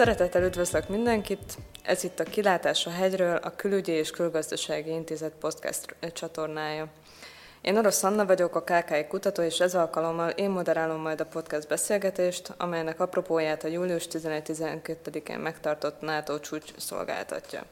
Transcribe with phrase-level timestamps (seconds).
[0.00, 1.56] Szeretettel üdvözlök mindenkit!
[1.82, 6.86] Ez itt a Kilátás a hegyről, a Külügyi és Külgazdasági Intézet podcast csatornája.
[7.60, 11.68] Én Orosz Anna vagyok, a KKI kutató, és ez alkalommal én moderálom majd a podcast
[11.68, 17.62] beszélgetést, amelynek apropóját a július 11-12-én megtartott NATO csúcs szolgáltatja.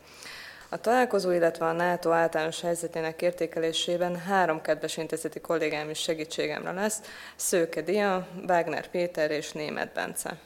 [0.69, 7.01] A találkozó, illetve a NATO általános helyzetének értékelésében három kedves intézeti kollégám is segítségemre lesz,
[7.37, 10.39] Szőke Dia, Wagner Péter és Német Bence.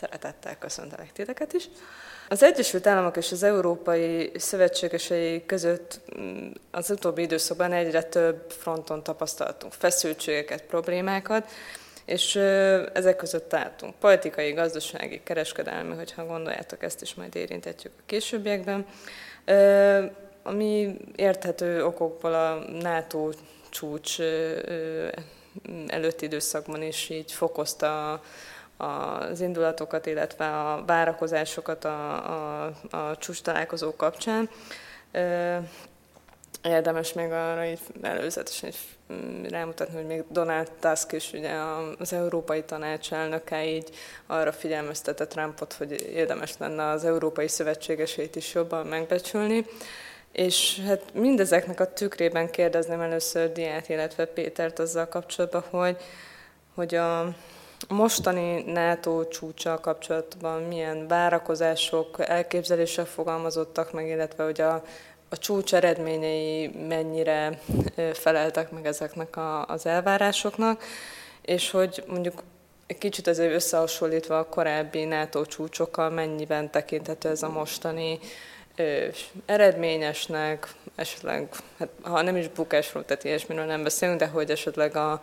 [0.00, 1.68] Szeretettel köszöntelek titeket is.
[2.28, 9.02] Az Egyesült Államok és az Európai Szövetségesei között mm, az utóbbi időszakban egyre több fronton
[9.02, 11.50] tapasztaltunk feszültségeket, problémákat,
[12.04, 12.36] és
[12.92, 18.86] ezek között találtunk politikai, gazdasági, kereskedelmi, hogyha gondoljátok, ezt is majd érintetjük a későbbiekben,
[20.42, 23.30] ami érthető okokból a NATO
[23.70, 24.20] csúcs
[25.86, 28.22] előtti időszakban is így fokozta a
[28.80, 34.48] az indulatokat, illetve a várakozásokat a, a, a csúcs találkozó kapcsán.
[36.62, 38.78] Érdemes még arra így előzetesen így
[39.12, 41.52] mm, rámutatni, hogy még Donald Tusk is, ugye
[41.98, 43.90] az Európai Tanács elnöke így
[44.26, 49.66] arra figyelmeztette Trumpot, hogy érdemes lenne az Európai Szövetségesét is jobban megbecsülni.
[50.32, 55.96] És hát mindezeknek a tükrében kérdezném először Diát, illetve Pétert azzal kapcsolatban, hogy,
[56.74, 57.34] hogy a,
[57.88, 64.84] mostani NATO csúcsa kapcsolatban milyen várakozások, elképzelések fogalmazottak meg, illetve hogy a,
[65.28, 67.60] a csúcs eredményei mennyire
[68.12, 70.82] feleltek meg ezeknek a, az elvárásoknak,
[71.42, 72.42] és hogy mondjuk
[72.86, 78.18] egy kicsit azért összehasonlítva a korábbi NATO csúcsokkal mennyiben tekinthető ez a mostani
[79.46, 81.48] eredményesnek, esetleg,
[81.78, 85.22] hát, ha nem is bukásról, tehát ilyesmiről nem beszélünk, de hogy esetleg a,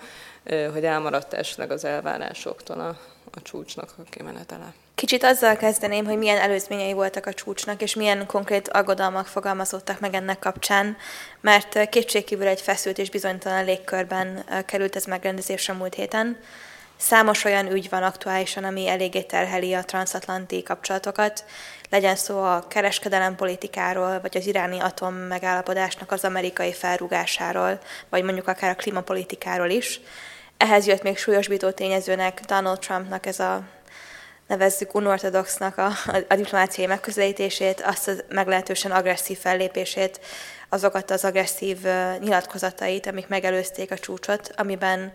[0.73, 2.87] hogy elmaradt esetleg az elvárásoktól a,
[3.31, 4.73] a csúcsnak a kimenetele.
[4.95, 10.13] Kicsit azzal kezdeném, hogy milyen előzményei voltak a csúcsnak, és milyen konkrét aggodalmak fogalmazódtak meg
[10.13, 10.97] ennek kapcsán,
[11.41, 16.37] mert kétségkívül egy feszült és bizonytalan légkörben került ez megrendezésre múlt héten.
[16.97, 21.45] Számos olyan ügy van aktuálisan, ami eléggé terheli a transatlanti kapcsolatokat,
[21.89, 28.47] legyen szó a kereskedelem politikáról, vagy az iráni atom megállapodásnak az amerikai felrugásáról, vagy mondjuk
[28.47, 29.99] akár a klímapolitikáról is.
[30.57, 33.61] Ehhez jött még súlyosbító tényezőnek Donald Trumpnak ez a
[34.47, 35.91] nevezzük unortodoxnak a,
[36.27, 40.19] a diplomáciai megközelítését, azt a meglehetősen agresszív fellépését,
[40.69, 41.77] azokat az agresszív
[42.19, 45.13] nyilatkozatait, amik megelőzték a csúcsot, amiben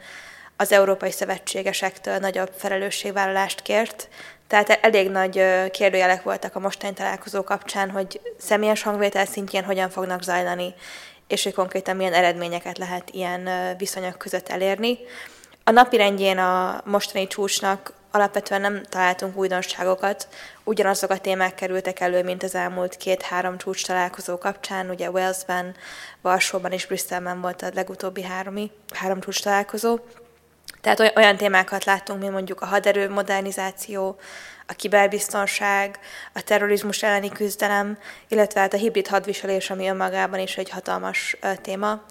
[0.62, 4.08] az európai szövetségesektől nagyobb felelősségvállalást kért.
[4.46, 10.22] Tehát elég nagy kérdőjelek voltak a mostani találkozó kapcsán, hogy személyes hangvétel szintjén hogyan fognak
[10.22, 10.74] zajlani,
[11.26, 14.98] és hogy konkrétan milyen eredményeket lehet ilyen viszonyok között elérni.
[15.64, 20.28] A napi rendjén a mostani csúcsnak alapvetően nem találtunk újdonságokat,
[20.64, 25.74] ugyanazok a témák kerültek elő, mint az elmúlt két-három csúcs találkozó kapcsán, ugye Walesben,
[26.20, 29.98] Varsóban és Brüsszelben volt a legutóbbi háromi, három csúcs találkozó.
[30.82, 34.18] Tehát olyan témákat láttunk, mint mondjuk a haderő modernizáció,
[34.66, 35.98] a kiberbiztonság,
[36.32, 37.98] a terrorizmus elleni küzdelem,
[38.28, 42.04] illetve hát a hibrid hadviselés, ami önmagában is egy hatalmas téma.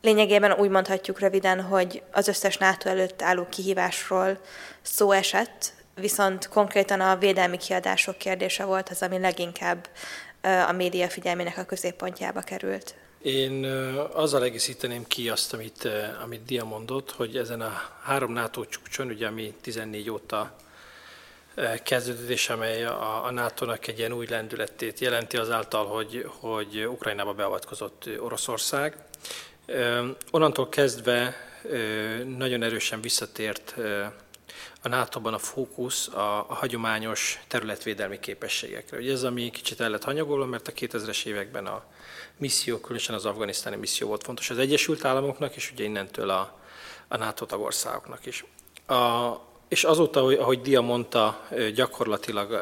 [0.00, 4.40] Lényegében úgy mondhatjuk röviden, hogy az összes NATO előtt álló kihívásról
[4.82, 9.88] szó esett, viszont konkrétan a védelmi kiadások kérdése volt az, ami leginkább
[10.68, 12.94] a média figyelmének a középpontjába került.
[13.22, 13.64] Én
[14.12, 15.88] azzal egészíteném ki azt, amit,
[16.22, 20.56] amit Dia mondott, hogy ezen a három NATO csúcson, ugye ami 14 óta
[21.82, 27.32] kezdődött, és amely a, a NATO-nak egy ilyen új lendületét jelenti azáltal, hogy, hogy Ukrajnába
[27.32, 28.96] beavatkozott Oroszország.
[30.30, 31.36] Onnantól kezdve
[32.36, 33.74] nagyon erősen visszatért
[34.82, 38.98] a NATO-ban a fókusz a, a hagyományos területvédelmi képességekre.
[38.98, 41.84] Ugye ez, ami kicsit el lett hanyagolva, mert a 2000-es években a
[42.36, 46.58] misszió, különösen az afganisztáni misszió volt fontos az Egyesült Államoknak, és ugye innentől a,
[47.08, 48.44] a NATO tagországoknak is.
[48.86, 48.94] A,
[49.68, 52.52] és azóta, ahogy Dia mondta, gyakorlatilag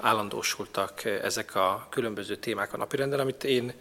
[0.00, 3.72] állandósultak ezek a különböző témák a napirenden, amit én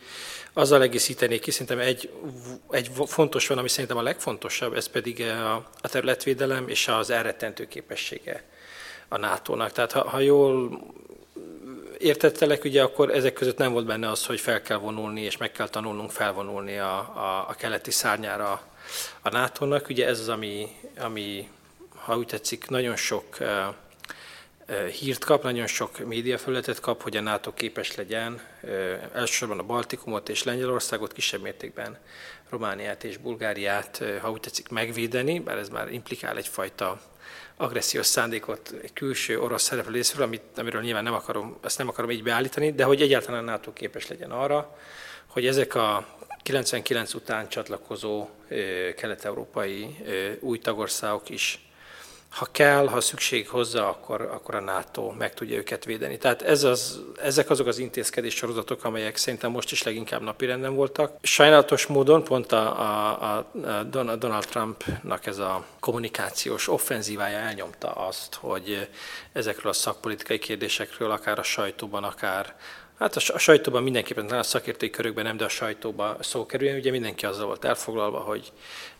[0.54, 2.10] azzal egészítenék ki, szerintem egy,
[2.70, 8.44] egy fontos van, ami szerintem a legfontosabb, ez pedig a, területvédelem és az elrettentő képessége
[9.08, 9.72] a NATO-nak.
[9.72, 10.82] Tehát ha, ha jól
[11.98, 15.52] értettelek, ugye akkor ezek között nem volt benne az, hogy fel kell vonulni, és meg
[15.52, 18.62] kell tanulnunk felvonulni a, a, a keleti szárnyára
[19.22, 19.90] a NATO-nak.
[19.90, 20.68] Ugye ez az, ami,
[21.00, 21.50] ami
[22.06, 23.38] ha úgy tetszik, nagyon sok
[25.00, 28.42] hírt kap, nagyon sok médiafelületet kap, hogy a NATO képes legyen
[29.14, 31.98] elsősorban a Baltikumot és Lengyelországot, kisebb mértékben
[32.50, 37.02] Romániát és Bulgáriát, ha úgy tetszik, megvédeni, bár ez már implikál egyfajta
[37.58, 42.12] agressziós szándékot egy külső orosz szereplő részéről, amit, amiről nyilván nem akarom, ezt nem akarom
[42.12, 44.78] így beállítani, de hogy egyáltalán a NATO képes legyen arra,
[45.28, 46.08] hogy ezek a
[46.44, 48.30] 99 után csatlakozó
[48.96, 49.98] kelet-európai
[50.40, 51.60] új tagországok is
[52.34, 56.18] ha kell, ha szükség hozzá, akkor, akkor a NATO meg tudja őket védeni.
[56.18, 61.18] Tehát ez az, ezek azok az intézkedés sorozatok, amelyek szerintem most is leginkább napirenden voltak.
[61.22, 68.90] Sajnálatos módon pont a, a, a Donald Trumpnak ez a kommunikációs offenzívája elnyomta azt, hogy
[69.34, 72.56] ezekről a szakpolitikai kérdésekről akár a sajtóban, akár
[73.00, 76.78] Hát a sajtóban mindenképpen, a szakértői körökben nem, de a sajtóban szó kerüljön.
[76.78, 78.52] Ugye mindenki azzal volt elfoglalva, hogy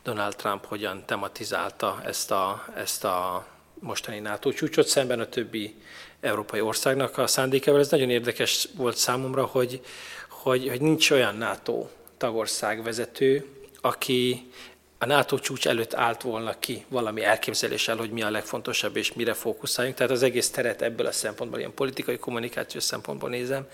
[0.04, 3.46] Donald Trump hogyan tematizálta ezt a, ezt a
[3.80, 5.76] mostani NATO csúcsot szemben a többi
[6.22, 7.80] európai országnak a szándékával.
[7.80, 9.82] Ez nagyon érdekes volt számomra, hogy,
[10.30, 11.88] hogy, hogy nincs olyan NATO
[12.18, 13.46] tagország vezető,
[13.82, 14.52] aki
[15.04, 19.34] a NATO csúcs előtt állt volna ki valami elképzeléssel, hogy mi a legfontosabb és mire
[19.34, 19.98] fókuszáljunk.
[19.98, 23.68] Tehát az egész teret ebből a szempontból, ilyen politikai kommunikációs szempontból nézem,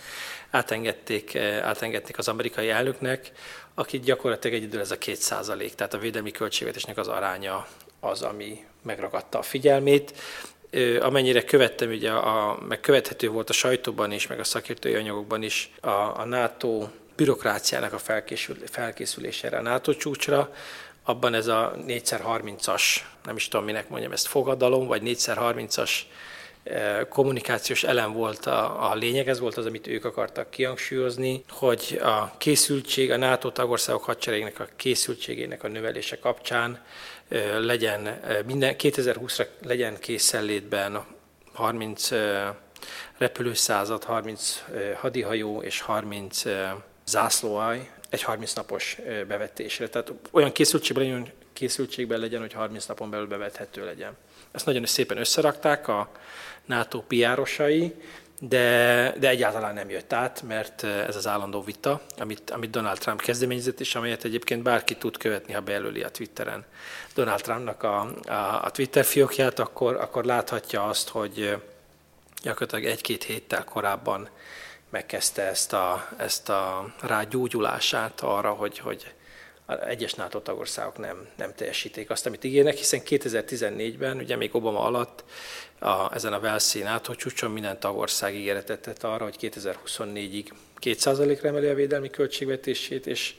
[0.50, 3.32] átengedték, eh, átengedték az amerikai elnöknek,
[3.74, 7.68] aki gyakorlatilag egyedül ez a két százalék, tehát a védelmi költségvetésnek az aránya
[8.00, 10.14] az, ami megragadta a figyelmét.
[11.00, 15.72] Amennyire követtem, ugye a, meg követhető volt a sajtóban is, meg a szakértői anyagokban is
[15.82, 20.54] a, a NATO bürokráciának a felkészül, felkészülésére a NATO csúcsra,
[21.10, 22.84] abban ez a 4x30-as,
[23.24, 25.92] nem is tudom minek mondjam, ezt fogadalom, vagy 4x30-as
[26.64, 32.00] eh, kommunikációs elem volt a, a lényeg, ez volt az, amit ők akartak kihangsúlyozni, hogy
[32.04, 36.84] a készültség, a NATO tagországok hadseregének a készültségének a növelése kapcsán
[37.28, 41.06] eh, legyen eh, minden 2020-ra legyen készenlétben
[41.54, 42.10] 30
[43.18, 44.64] repülőszázad, 30
[44.96, 46.44] hadihajó és 30
[47.06, 48.98] zászlóaj, egy 30 napos
[49.28, 49.90] bevetésre.
[49.90, 54.18] Tehát olyan készültségben legyen, készültségben legyen, hogy 30 napon belül bevethető legyen.
[54.52, 56.12] Ezt nagyon szépen összerakták a
[56.66, 57.96] NATO piárosai,
[58.40, 63.22] de, de egyáltalán nem jött át, mert ez az állandó vita, amit, amit Donald Trump
[63.22, 66.66] kezdeményezett, és amelyet egyébként bárki tud követni, ha bejelöli a Twitteren
[67.14, 71.58] Donald Trumpnak a, a, a Twitter fiókját, akkor, akkor láthatja azt, hogy
[72.42, 74.30] gyakorlatilag egy-két héttel korábban
[74.90, 79.14] megkezdte ezt a, ezt a rágyógyulását arra, hogy, hogy
[79.88, 85.24] egyes NATO tagországok nem, nem teljesíték azt, amit ígérnek, hiszen 2014-ben, ugye még Obama alatt
[85.80, 90.46] a, ezen a Velszi NATO csúcson minden tagország ígéretet tett arra, hogy 2024-ig
[90.82, 93.34] 2%-ra emeli a védelmi költségvetését, és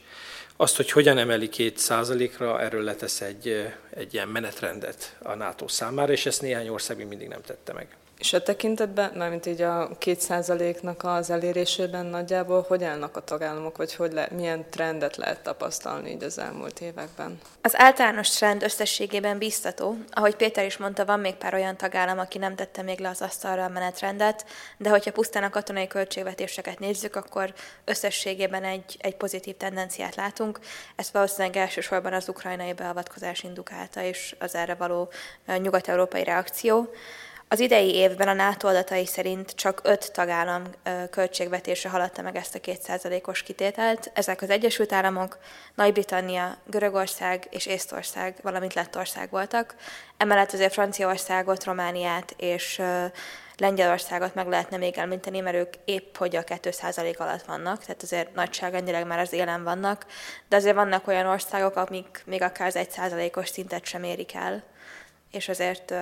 [0.56, 6.26] azt, hogy hogyan emeli 2%-ra, erről letesz egy, egy ilyen menetrendet a NATO számára, és
[6.26, 7.96] ezt néhány ország még mindig nem tette meg.
[8.20, 13.76] És a tekintetben, mármint így a két százaléknak az elérésében nagyjából hogy állnak a tagállamok,
[13.76, 17.40] vagy hogy le, milyen trendet lehet tapasztalni így az elmúlt években?
[17.62, 19.96] Az általános trend összességében biztató.
[20.10, 23.22] Ahogy Péter is mondta, van még pár olyan tagállam, aki nem tette még le az
[23.22, 24.44] asztalra a menetrendet,
[24.76, 30.58] de hogyha pusztán a katonai költségvetéseket nézzük, akkor összességében egy, egy pozitív tendenciát látunk.
[30.96, 35.08] Ez valószínűleg elsősorban az ukrajnai beavatkozás indukálta, és az erre való
[35.58, 36.90] nyugat-európai reakció.
[37.52, 40.62] Az idei évben a NATO adatai szerint csak öt tagállam
[41.10, 44.10] költségvetése haladta meg ezt a kétszázalékos kitételt.
[44.14, 45.38] Ezek az Egyesült Államok,
[45.74, 49.74] Nagy-Britannia, Görögország és Észtország, valamint Lettország voltak.
[50.16, 52.82] Emellett azért Franciaországot, Romániát és
[53.56, 58.34] Lengyelországot meg lehetne még elminteni, mert ők épp hogy a 2% alatt vannak, tehát azért
[58.34, 60.06] nagyságrendileg már az élen vannak,
[60.48, 64.62] de azért vannak olyan országok, amik még akár az 1%-os szintet sem érik el,
[65.30, 65.94] és azért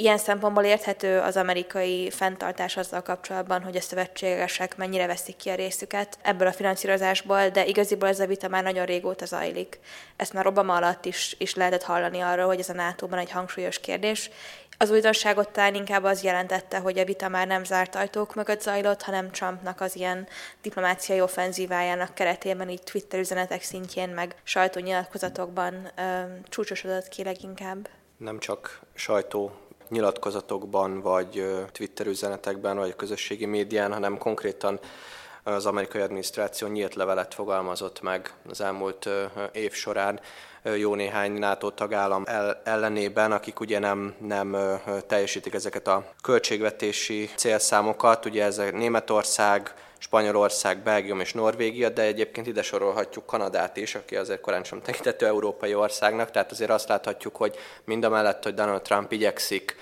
[0.00, 5.54] Ilyen szempontból érthető az amerikai fenntartás azzal kapcsolatban, hogy a szövetségesek mennyire veszik ki a
[5.54, 9.78] részüket ebből a finanszírozásból, de igaziból ez a vita már nagyon régóta zajlik.
[10.16, 13.80] Ezt már Obama alatt is, is lehetett hallani arról, hogy ez a NATO-ban egy hangsúlyos
[13.80, 14.30] kérdés.
[14.78, 19.02] Az újdonságot talán inkább az jelentette, hogy a vita már nem zárt ajtók mögött zajlott,
[19.02, 20.28] hanem Trumpnak az ilyen
[20.62, 26.02] diplomáciai offenzívájának keretében, így Twitter üzenetek szintjén, meg sajtónyilatkozatokban ö,
[26.48, 27.88] csúcsosodott ki leginkább.
[28.16, 29.52] Nem csak sajtó
[29.90, 34.80] nyilatkozatokban, vagy Twitter üzenetekben, vagy a közösségi médián, hanem konkrétan
[35.42, 39.08] az amerikai adminisztráció nyílt levelet fogalmazott meg az elmúlt
[39.52, 40.20] év során
[40.62, 42.24] jó néhány NATO tagállam
[42.64, 44.56] ellenében, akik ugye nem, nem
[45.06, 48.24] teljesítik ezeket a költségvetési célszámokat.
[48.24, 54.16] Ugye ez a Németország, Spanyolország, Belgium és Norvégia, de egyébként ide sorolhatjuk Kanadát is, aki
[54.16, 58.54] azért korán sem tekintető európai országnak, tehát azért azt láthatjuk, hogy mind a mellett, hogy
[58.54, 59.76] Donald Trump igyekszik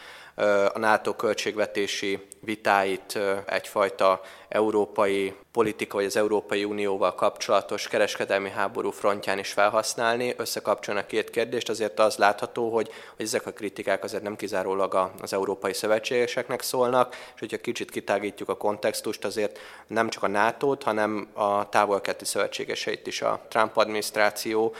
[0.74, 9.38] a NATO költségvetési vitáit egyfajta európai politika vagy az Európai Unióval kapcsolatos kereskedelmi háború frontján
[9.38, 14.22] is felhasználni, összekapcsolni a két kérdést, azért az látható, hogy, hogy ezek a kritikák azért
[14.22, 20.22] nem kizárólag az európai szövetségeseknek szólnak, és hogyha kicsit kitágítjuk a kontextust, azért nem csak
[20.22, 24.74] a NATO-t, hanem a távol-keleti szövetségeseit is a Trump adminisztráció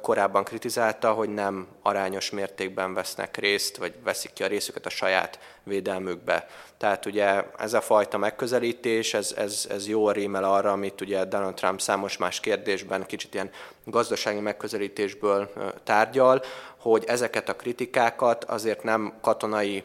[0.00, 5.38] korábban kritizálta, hogy nem arányos mértékben vesznek részt, vagy veszik ki a részüket a saját
[5.62, 6.46] védelmükbe.
[6.76, 11.54] Tehát ugye ez a fajta megközelítés, ez, ez, ez jó rímel arra, amit ugye Donald
[11.54, 13.50] Trump számos más kérdésben kicsit ilyen
[13.84, 15.52] gazdasági megközelítésből
[15.84, 16.42] tárgyal,
[16.76, 19.84] hogy ezeket a kritikákat azért nem katonai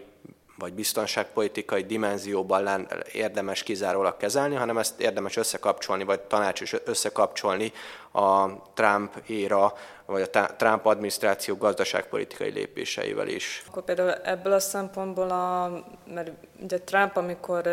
[0.57, 7.71] vagy biztonságpolitikai dimenzióban érdemes kizárólag kezelni, hanem ezt érdemes összekapcsolni, vagy tanács is összekapcsolni
[8.11, 9.73] a Trump éra,
[10.05, 13.63] vagy a Trump adminisztráció gazdaságpolitikai lépéseivel is.
[13.67, 15.83] Akkor például ebből a szempontból, a,
[16.13, 17.67] mert ugye Trump, amikor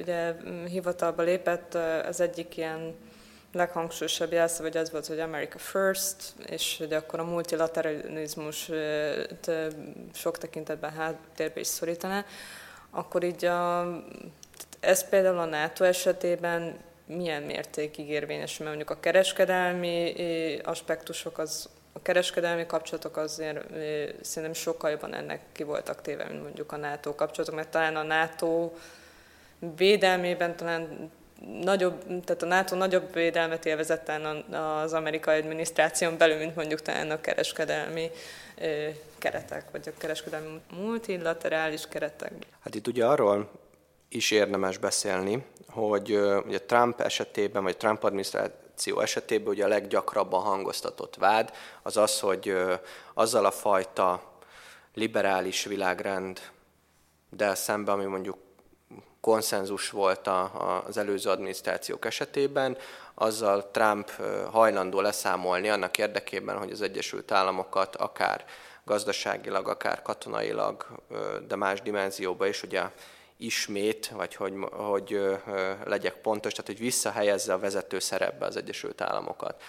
[0.00, 0.34] ugye
[0.68, 1.74] hivatalba lépett,
[2.08, 2.94] az egyik ilyen
[3.56, 8.70] leghangsúlyosabb jelszó, hogy az volt, hogy America First, és hogy akkor a multilateralizmus
[10.14, 12.24] sok tekintetben háttérbe is szorítaná,
[12.90, 13.92] akkor így a,
[14.80, 20.14] ez például a NATO esetében milyen mértékig érvényes, mert mondjuk a kereskedelmi
[20.64, 23.66] aspektusok, az, a kereskedelmi kapcsolatok azért
[24.20, 28.02] szerintem sokkal jobban ennek ki voltak téve, mint mondjuk a NATO kapcsolatok, mert talán a
[28.02, 28.72] NATO
[29.76, 31.10] védelmében talán
[31.62, 34.10] nagyobb, tehát a NATO nagyobb védelmet élvezett
[34.50, 38.10] az amerikai adminisztráción belül, mint mondjuk talán a kereskedelmi
[39.18, 42.32] keretek, vagy a kereskedelmi multilaterális keretek.
[42.60, 43.50] Hát itt ugye arról
[44.08, 51.16] is érdemes beszélni, hogy ugye Trump esetében, vagy Trump adminisztráció esetében ugye a leggyakrabban hangoztatott
[51.16, 51.52] vád
[51.82, 52.56] az az, hogy
[53.14, 54.22] azzal a fajta
[54.94, 56.40] liberális világrend,
[57.30, 58.38] de szemben, ami mondjuk
[59.26, 62.76] konszenzus volt a, az előző adminisztrációk esetében,
[63.14, 64.10] azzal Trump
[64.50, 68.44] hajlandó leszámolni annak érdekében, hogy az Egyesült Államokat akár
[68.84, 70.86] gazdaságilag, akár katonailag,
[71.48, 72.82] de más dimenzióba is ugye
[73.36, 75.20] ismét, vagy hogy, hogy
[75.84, 79.62] legyek pontos, tehát hogy visszahelyezze a vezető szerepbe az Egyesült Államokat.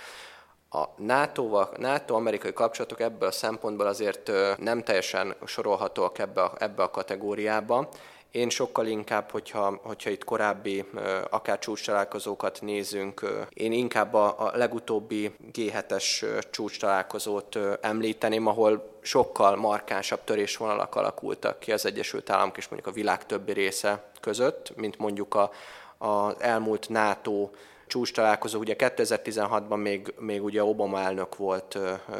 [0.70, 6.92] A NATO-val, NATO-amerikai kapcsolatok ebből a szempontból azért nem teljesen sorolhatóak ebbe a, ebbe a
[6.92, 7.90] kategóriába,
[8.32, 10.86] én sokkal inkább, hogyha, hogyha itt korábbi
[11.30, 19.56] akár csúcs találkozókat nézünk, én inkább a, a legutóbbi G7-es csúcs találkozót említeném, ahol sokkal
[19.56, 24.98] markánsabb törésvonalak alakultak ki az Egyesült Államok és mondjuk a világ többi része között, mint
[24.98, 25.52] mondjuk a,
[25.98, 27.50] az elmúlt NATO
[27.88, 28.60] csúcs találkozó.
[28.60, 31.79] Ugye 2016-ban még, még ugye Obama elnök volt,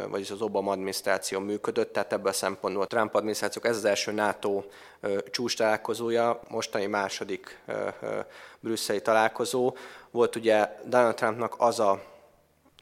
[0.10, 4.12] vagyis az Obama adminisztráció működött, tehát ebből a szempontból a Trump adminisztrációk ez az első
[4.12, 4.64] NATO
[5.32, 7.62] csúcs találkozója, mostani második
[8.60, 9.76] brüsszeli találkozó.
[10.12, 12.02] Volt ugye Donald Trumpnak az a,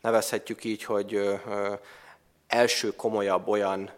[0.01, 1.39] nevezhetjük így, hogy
[2.47, 3.89] első komolyabb olyan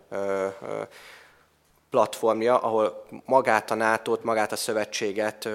[1.89, 5.49] platformja, ahol magát a nato magát a szövetséget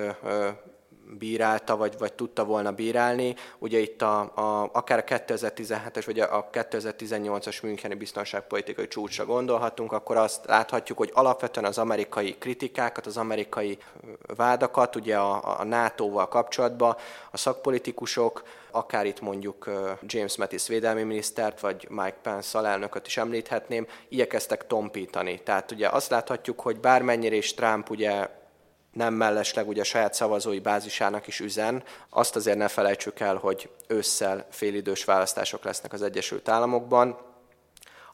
[1.18, 3.34] bírálta, vagy, vagy tudta volna bírálni.
[3.58, 10.16] Ugye itt a, a, akár a 2017-es, vagy a 2018-as Müncheni biztonságpolitikai csúcsra gondolhatunk, akkor
[10.16, 13.78] azt láthatjuk, hogy alapvetően az amerikai kritikákat, az amerikai
[14.36, 16.96] vádakat, ugye a, a NATO-val kapcsolatban
[17.30, 19.70] a szakpolitikusok, akár itt mondjuk
[20.02, 25.40] James Mattis védelmi minisztert, vagy Mike Pence alelnököt is említhetném, igyekeztek tompítani.
[25.44, 28.28] Tehát ugye azt láthatjuk, hogy bármennyire is Trump ugye
[28.92, 31.82] nem mellesleg ugye a saját szavazói bázisának is üzen.
[32.10, 37.18] Azt azért ne felejtsük el, hogy ősszel félidős választások lesznek az Egyesült Államokban,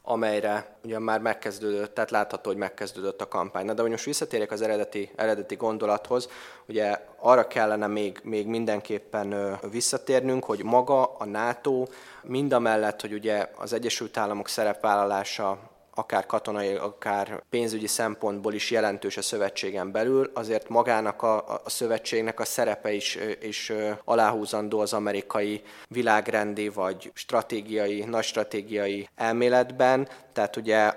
[0.01, 3.65] amelyre ugye már megkezdődött, tehát látható, hogy megkezdődött a kampány.
[3.65, 6.29] Na, de hogy most visszatérjek az eredeti, eredeti gondolathoz,
[6.65, 11.85] ugye arra kellene még, még mindenképpen visszatérnünk, hogy maga a NATO
[12.23, 15.68] mindamellett, hogy ugye az Egyesült Államok szerepvállalása
[15.99, 22.39] akár katonai, akár pénzügyi szempontból is jelentős a szövetségen belül, azért magának a, a szövetségnek
[22.39, 23.71] a szerepe is, is
[24.03, 30.07] aláhúzandó az amerikai világrendi vagy stratégiai, nagy stratégiai elméletben.
[30.33, 30.93] Tehát ugye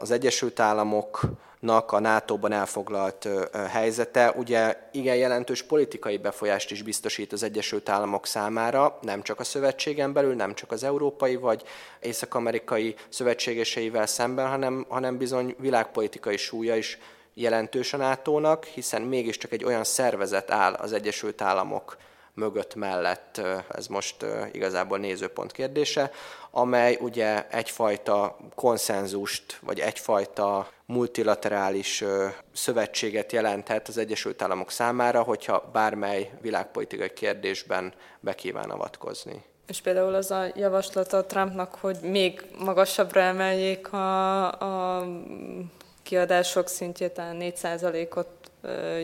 [0.00, 1.20] az Egyesült Államok
[1.60, 3.28] nak a NATO-ban elfoglalt
[3.68, 4.32] helyzete.
[4.36, 10.12] Ugye igen jelentős politikai befolyást is biztosít az Egyesült Államok számára, nem csak a szövetségen
[10.12, 11.62] belül, nem csak az európai vagy
[12.00, 16.98] észak-amerikai szövetségeseivel szemben, hanem, hanem bizony világpolitikai súlya is
[17.34, 21.96] jelentős a NATO-nak, hiszen mégiscsak egy olyan szervezet áll az Egyesült Államok
[22.36, 26.10] mögött mellett, ez most igazából nézőpont kérdése,
[26.50, 32.04] amely ugye egyfajta konszenzust, vagy egyfajta multilaterális
[32.52, 39.44] szövetséget jelenthet az Egyesült Államok számára, hogyha bármely világpolitikai kérdésben bekíván avatkozni.
[39.66, 44.44] És például az a javaslata Trumpnak, hogy még magasabbra emeljék a,
[44.98, 45.06] a
[46.02, 48.28] kiadások szintjét, tehát 4%-ot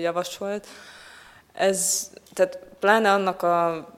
[0.00, 0.66] javasolt.
[1.52, 3.88] Ez, tehát pláne annak, a,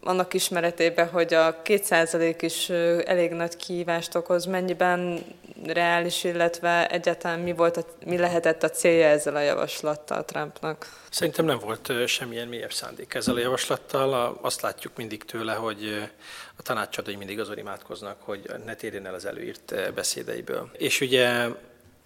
[0.00, 2.70] annak ismeretében, hogy a 2% is
[3.04, 5.24] elég nagy kihívást okoz, mennyiben
[5.66, 11.00] reális, illetve egyáltalán mi, volt a, mi lehetett a célja ezzel a javaslattal Trumpnak?
[11.10, 14.38] Szerintem nem volt semmilyen mélyebb szándék ezzel a javaslattal.
[14.40, 16.08] Azt látjuk mindig tőle, hogy
[16.56, 20.70] a tanácsadói mindig azon imádkoznak, hogy ne térjen el az előírt beszédeiből.
[20.72, 21.46] És ugye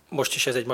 [0.09, 0.67] most is ez egy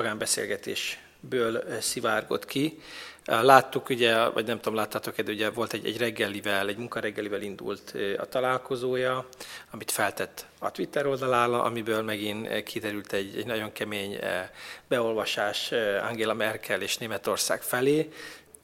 [1.23, 2.81] magánbeszélgetésből szivárgott ki.
[3.25, 7.95] Láttuk ugye, vagy nem tudom, láttátok de ugye volt egy, egy reggelivel, egy munkareggelivel indult
[8.19, 9.27] a találkozója,
[9.71, 14.19] amit feltett a Twitter oldalára, amiből megint kiderült egy, egy nagyon kemény
[14.89, 15.73] beolvasás
[16.09, 18.09] Angela Merkel és Németország felé.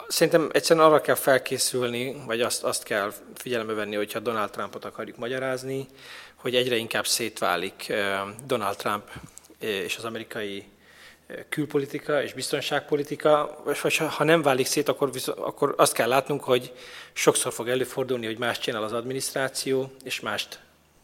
[0.09, 5.17] Szerintem egyszerűen arra kell felkészülni, vagy azt, azt kell figyelembe venni, hogyha Donald Trumpot akarjuk
[5.17, 5.87] magyarázni,
[6.35, 7.93] hogy egyre inkább szétválik
[8.47, 9.11] Donald Trump
[9.59, 10.65] és az amerikai
[11.49, 16.73] külpolitika és biztonságpolitika, vagy ha nem válik szét, akkor, akkor azt kell látnunk, hogy
[17.13, 20.61] sokszor fog előfordulni, hogy más csinál az adminisztráció, és mást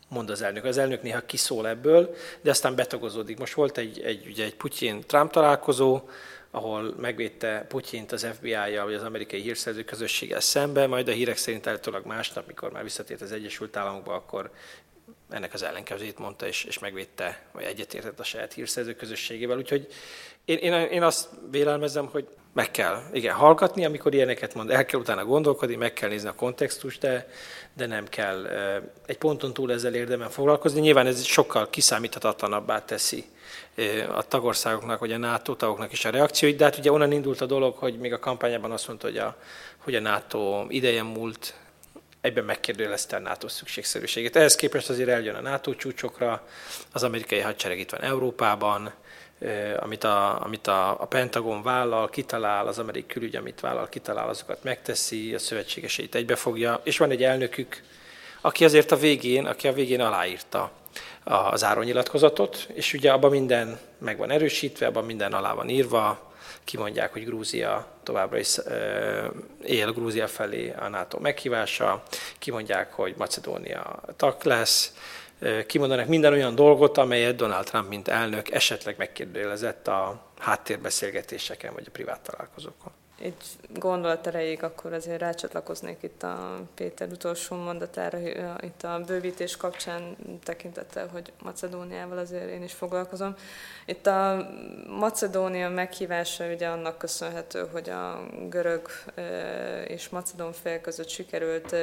[0.08, 0.64] mond az elnök.
[0.64, 3.38] Az elnök néha kiszól ebből, de aztán betagozódik.
[3.38, 6.08] Most volt egy, egy, ugye egy Putyin-Trump találkozó,
[6.50, 11.66] ahol megvédte Putyint az FBI-jal, vagy az amerikai hírszerző közösséggel szembe, majd a hírek szerint
[11.66, 14.50] állítólag másnap, mikor már visszatért az Egyesült Államokba, akkor
[15.30, 19.56] ennek az ellenkezőjét mondta, és, és megvédte, vagy egyetértett a saját hírszerző közösségével.
[19.56, 19.86] Úgyhogy
[20.44, 25.00] én, én, én azt vélelmezem, hogy meg kell, igen, hallgatni, amikor ilyeneket mond, el kell
[25.00, 27.28] utána gondolkodni, meg kell nézni a kontextust, de,
[27.72, 28.46] de nem kell
[29.06, 30.80] egy ponton túl ezzel érdemben foglalkozni.
[30.80, 33.24] Nyilván ez sokkal kiszámíthatatlanabbá teszi
[34.14, 37.46] a tagországoknak, vagy a NATO tagoknak is a reakcióit, de hát ugye onnan indult a
[37.46, 39.36] dolog, hogy még a kampányában azt mondta, hogy a,
[39.78, 41.54] hogy a NATO ideje múlt,
[42.24, 44.36] egyben megkérdőjelezte a NATO szükségszerűségét.
[44.36, 46.46] Ehhez képest azért eljön a NATO csúcsokra,
[46.92, 48.92] az amerikai hadsereg itt van Európában,
[49.76, 54.62] amit a, amit a, a Pentagon vállal, kitalál, az amerikai külügy, amit vállal, kitalál, azokat
[54.62, 57.82] megteszi, a szövetségeseit egybefogja, és van egy elnökük,
[58.40, 60.70] aki azért a végén, aki a végén aláírta
[61.24, 66.32] az áronyilatkozatot, és ugye abban minden meg van erősítve, abban minden alá van írva,
[66.64, 68.59] kimondják, hogy Grúzia továbbra is
[69.64, 72.03] él Grúzia felé a NATO meghívása,
[72.38, 74.94] kimondják, hogy Macedónia tag lesz,
[75.66, 81.90] kimondanak minden olyan dolgot, amelyet Donald Trump, mint elnök esetleg megkérdőjelezett a háttérbeszélgetéseken vagy a
[81.90, 83.35] privát találkozókon egy
[83.68, 88.18] gondolat erejéig akkor azért rácsatlakoznék itt a Péter utolsó mondatára,
[88.61, 93.35] itt a bővítés kapcsán tekintettel, hogy Macedóniával azért én is foglalkozom.
[93.87, 94.50] Itt a
[94.98, 98.88] Macedónia meghívása ugye annak köszönhető, hogy a görög
[99.87, 101.77] és macedón fél között sikerült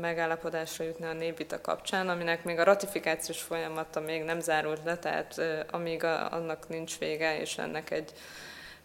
[0.00, 5.40] megállapodásra jutni a népvita kapcsán, aminek még a ratifikációs folyamata még nem zárult le, tehát
[5.70, 8.12] amíg annak nincs vége, és ennek egy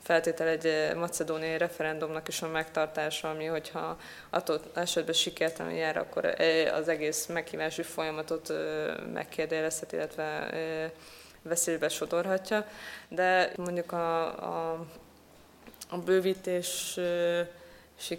[0.05, 3.97] feltétel egy eh, macedóniai referendumnak is a megtartása, ami hogyha
[4.29, 8.57] attól esetben sikertelen jár, akkor eh, az egész meghívási folyamatot eh,
[9.13, 10.49] megkérdőjelezhet, illetve
[11.41, 12.67] veszélybe sodorhatja.
[13.07, 14.85] De mondjuk a, a,
[15.89, 17.01] a bővítési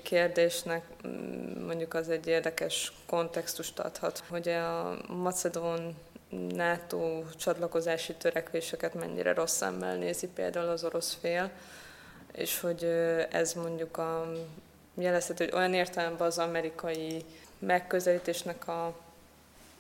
[0.03, 5.97] kérdésnek mm, mondjuk az egy érdekes kontextust adhat, hogy a macedón
[6.31, 11.51] NATO csatlakozási törekvéseket mennyire rossz szemmel nézi például az orosz fél,
[12.33, 12.85] és hogy
[13.31, 14.33] ez mondjuk a,
[15.03, 17.25] jelezhető, hogy olyan értelemben az amerikai
[17.59, 18.95] megközelítésnek a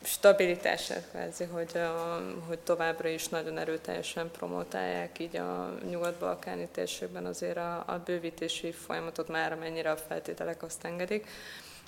[0.02, 7.56] stabilitását kvázi, hogy, a, hogy továbbra is nagyon erőteljesen promotálják így a nyugat-balkáni térségben azért
[7.56, 11.28] a, a bővítési folyamatot már amennyire a feltételek azt engedik,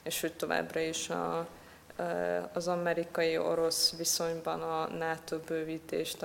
[0.02, 1.48] és hogy továbbra is a,
[2.52, 6.24] az amerikai-orosz viszonyban a NATO bővítést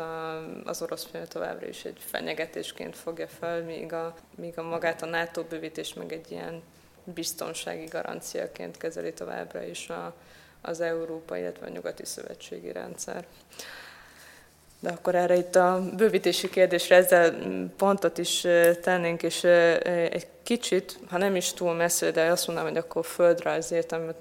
[0.64, 5.06] az orosz fél továbbra is egy fenyegetésként fogja fel, míg a, míg a magát a
[5.06, 6.62] NATO bővítést meg egy ilyen
[7.04, 10.14] biztonsági garanciaként kezeli továbbra is a,
[10.62, 13.26] az európai, illetve a nyugati szövetségi rendszer.
[14.84, 17.36] De akkor erre itt a bővítési kérdésre ezzel
[17.78, 18.48] pontot is
[18.82, 23.92] tennénk, és egy kicsit, ha nem is túl messze, de azt mondanám, hogy akkor földrajzért,
[23.92, 24.16] amit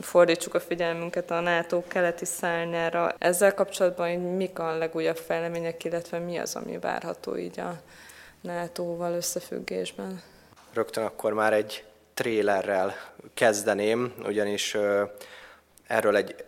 [0.00, 3.14] fordítsuk a figyelmünket a NATO keleti szárnyára.
[3.18, 7.80] Ezzel kapcsolatban mik a legújabb fejlemények, illetve mi az, ami várható így a
[8.40, 10.22] NATO-val összefüggésben?
[10.72, 12.94] Rögtön akkor már egy trélerrel
[13.34, 14.76] kezdeném, ugyanis
[15.86, 16.44] erről egy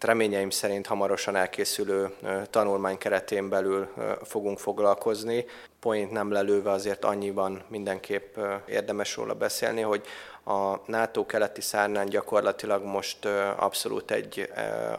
[0.00, 2.14] reményeim szerint hamarosan elkészülő
[2.50, 3.88] tanulmány keretén belül
[4.22, 5.44] fogunk foglalkozni.
[5.80, 10.06] Point nem lelőve azért annyiban mindenképp érdemes róla beszélni, hogy
[10.44, 13.24] a NATO keleti szárnán gyakorlatilag most
[13.56, 14.50] abszolút egy,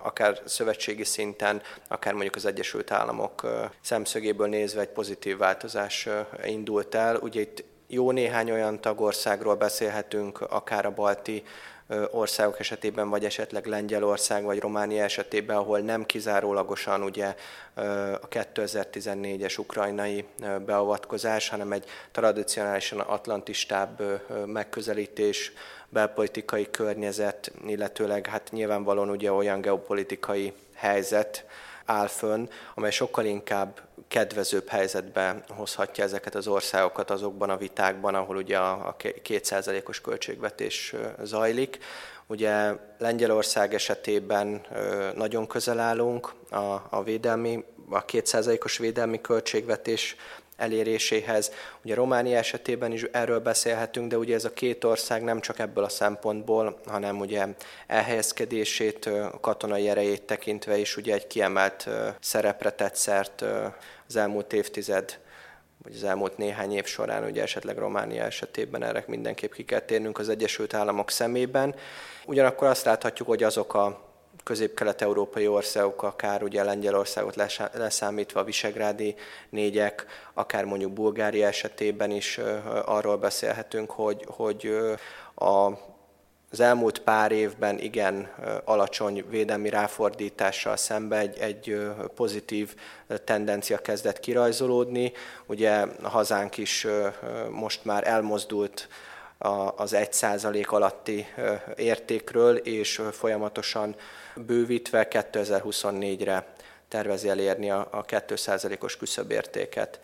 [0.01, 3.47] akár szövetségi szinten, akár mondjuk az Egyesült Államok
[3.81, 6.07] szemszögéből nézve egy pozitív változás
[6.45, 7.15] indult el.
[7.15, 11.43] Ugye itt jó néhány olyan tagországról beszélhetünk, akár a balti
[12.11, 17.35] országok esetében, vagy esetleg Lengyelország vagy Románia esetében, ahol nem kizárólagosan ugye
[18.21, 20.25] a 2014-es ukrajnai
[20.65, 25.51] beavatkozás, hanem egy tradicionálisan atlantistább megközelítés,
[25.89, 31.45] belpolitikai környezet, illetőleg hát nyilvánvalóan ugye olyan geopolitikai helyzet,
[31.87, 38.35] áll fönn, amely sokkal inkább kedvezőbb helyzetbe hozhatja ezeket az országokat azokban a vitákban, ahol
[38.35, 41.77] ugye a kétszázalékos költségvetés zajlik.
[42.27, 44.61] Ugye Lengyelország esetében
[45.15, 50.15] nagyon közel állunk a, a védelmi, a kétszázalékos védelmi költségvetés
[50.57, 51.51] eléréséhez.
[51.83, 55.83] Ugye Románia esetében is erről beszélhetünk, de ugye ez a két ország nem csak ebből
[55.83, 57.45] a szempontból, hanem ugye
[57.87, 59.09] elhelyezkedését,
[59.41, 61.89] katonai erejét tekintve is ugye egy kiemelt
[62.19, 63.43] szerepre tett szert
[64.07, 65.19] az elmúlt évtized
[65.83, 70.19] vagy az elmúlt néhány év során, ugye esetleg Románia esetében erre mindenképp ki kell térnünk
[70.19, 71.75] az Egyesült Államok szemében.
[72.25, 74.06] Ugyanakkor azt láthatjuk, hogy azok a
[74.47, 77.35] közép-kelet-európai országok, akár ugye Lengyelországot
[77.73, 79.15] leszámítva a visegrádi
[79.49, 82.39] négyek, akár mondjuk Bulgária esetében is
[82.85, 84.77] arról beszélhetünk, hogy, hogy
[85.35, 85.71] a
[86.51, 88.29] az elmúlt pár évben igen
[88.65, 91.79] alacsony védelmi ráfordítással szemben egy, egy
[92.15, 92.75] pozitív
[93.23, 95.11] tendencia kezdett kirajzolódni.
[95.45, 96.87] Ugye a hazánk is
[97.49, 98.87] most már elmozdult
[99.75, 101.27] az 1% alatti
[101.75, 103.95] értékről, és folyamatosan
[104.35, 106.47] bővítve 2024-re
[106.87, 109.99] tervezi elérni a 2%-os küszöbértéket.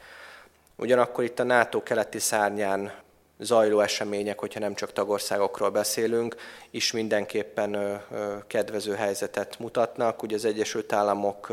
[0.76, 2.94] Ugyanakkor itt a NATO keleti szárnyán
[3.40, 6.36] zajló események, hogyha nem csak tagországokról beszélünk,
[6.70, 8.02] is mindenképpen
[8.48, 10.24] kedvező helyzetet mutatnak.
[10.24, 11.52] Ugye az Egyesült Államok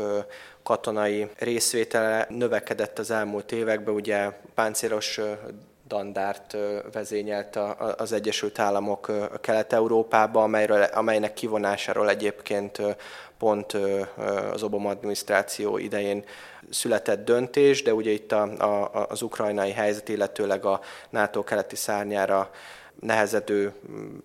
[0.63, 5.19] katonai részvétele növekedett az elmúlt években, ugye páncélos
[5.91, 6.57] standardt
[6.91, 7.59] vezényelt
[7.97, 10.43] az Egyesült Államok Kelet-Európába,
[10.93, 12.81] amelynek kivonásáról egyébként
[13.37, 13.77] pont
[14.53, 16.23] az Obama adminisztráció idején
[16.69, 22.49] született döntés, de ugye itt a, a, az ukrajnai helyzet, illetőleg a NATO keleti szárnyára
[23.01, 24.17] nehezedő mm,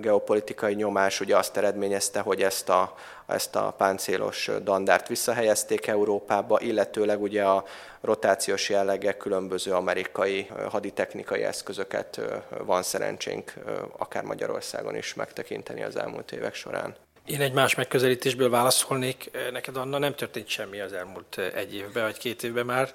[0.00, 2.94] geopolitikai nyomás ugye azt eredményezte, hogy ezt a,
[3.26, 7.64] ezt a páncélos dandárt visszahelyezték Európába, illetőleg ugye a
[8.00, 12.20] rotációs jellege különböző amerikai haditechnikai eszközöket
[12.64, 13.54] van szerencsénk
[13.98, 16.94] akár Magyarországon is megtekinteni az elmúlt évek során.
[17.24, 19.30] Én egy más megközelítésből válaszolnék.
[19.52, 22.94] Neked, Anna, nem történt semmi az elmúlt egy évben, vagy két évben már.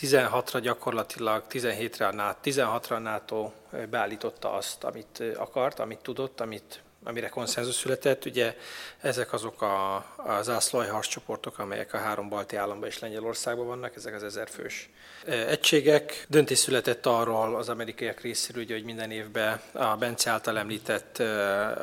[0.00, 3.52] 16-ra gyakorlatilag, 17-re a NATO, 16-ra a NATO
[3.90, 8.24] beállította azt, amit akart, amit tudott, amit amire konszenzus született.
[8.24, 8.56] Ugye
[9.00, 14.14] ezek azok a, a zászlói harccsoportok, amelyek a három balti államban és Lengyelországban vannak, ezek
[14.14, 14.90] az ezerfős
[15.26, 16.26] egységek.
[16.28, 21.18] Döntés született arról az amerikaiak részéről, hogy minden évben a Bence által említett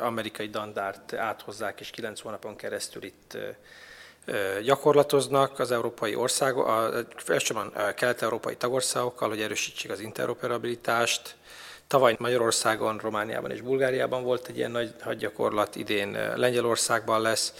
[0.00, 3.36] amerikai dandárt áthozzák, és kilenc hónapon keresztül itt
[4.62, 6.68] gyakorlatoznak az európai országok,
[7.26, 11.36] elsősorban a kelet-európai tagországokkal, hogy erősítsék az interoperabilitást,
[11.92, 17.54] Tavaly Magyarországon, Romániában és Bulgáriában volt egy ilyen nagy hadgyakorlat, idén Lengyelországban lesz.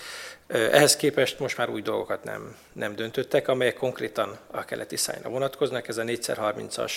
[0.46, 5.88] Ehhez képest most már új dolgokat nem, nem döntöttek, amelyek konkrétan a keleti szájra vonatkoznak.
[5.88, 6.92] Ez a 4x30-as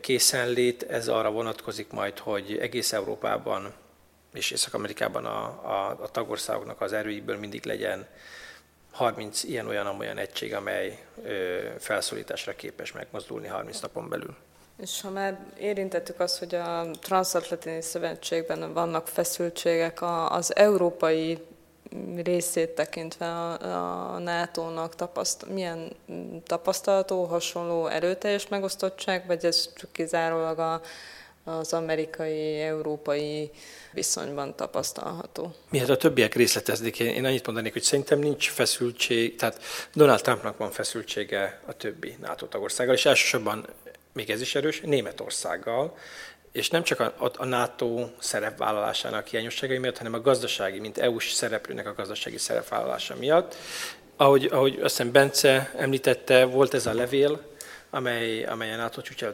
[0.00, 3.72] készenlét, ez arra vonatkozik majd, hogy egész Európában
[4.32, 8.06] és Észak-Amerikában a, a, a tagországoknak az erőiből mindig legyen
[8.90, 14.36] 30 ilyen-olyan-olyan egység, amely ö, felszólításra képes megmozdulni 30 napon belül.
[14.80, 21.38] És ha már érintettük azt, hogy a Transatlanti Szövetségben vannak feszültségek, az európai
[22.22, 25.92] részét tekintve a, a NATO-nak tapaszt, milyen
[26.44, 30.80] tapasztalató, hasonló erőteljes megosztottság, vagy ez csak kizárólag a,
[31.44, 33.50] az amerikai-európai
[33.92, 35.54] viszonyban tapasztalható.
[35.70, 39.62] Miért a többiek részleteznék, én annyit mondanék, hogy szerintem nincs feszültség, tehát
[39.94, 43.66] Donald Trumpnak van feszültsége a többi NATO tagországgal, és elsősorban
[44.12, 45.96] még ez is erős, Németországgal,
[46.52, 51.86] és nem csak a, a NATO szerepvállalásának hiányosságai miatt, hanem a gazdasági, mint EU-s szereplőnek
[51.86, 53.56] a gazdasági szerepvállalása miatt.
[54.16, 57.40] Ahogy, ahogy azt hiszem Bence említette, volt ez a levél,
[57.90, 59.24] amely, amely a NATO csúcs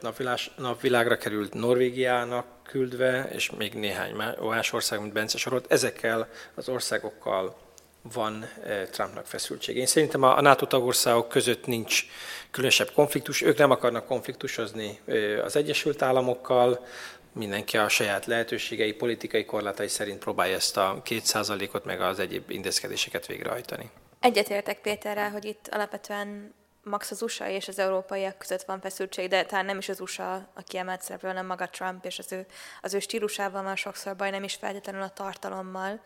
[0.57, 7.66] napvilágra került Norvégiának küldve, és még néhány más ország, mint Bence sorolt, ezekkel az országokkal
[8.13, 9.81] van eh, Trumpnak feszültsége.
[9.81, 12.05] Én szerintem a NATO tagországok között nincs
[12.51, 16.87] különösebb konfliktus, ők nem akarnak konfliktusozni eh, az Egyesült Államokkal,
[17.33, 23.27] mindenki a saját lehetőségei, politikai korlátai szerint próbálja ezt a kétszázalékot meg az egyéb intézkedéseket
[23.27, 23.91] végrehajtani.
[24.21, 29.45] Egyetértek Péterrel, hogy itt alapvetően max az USA és az európaiak között van feszültség, de
[29.45, 32.47] talán nem is az USA a kiemelt szereplő, hanem maga Trump, és az ő,
[32.83, 36.01] az ő stílusával van sokszor baj, nem is feltétlenül a tartalommal.